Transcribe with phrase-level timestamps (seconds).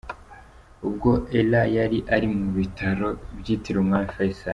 [0.87, 3.07] Ubwo Ella yari ari mu Bitaro
[3.39, 4.49] byitiriwe Umwami Faisal.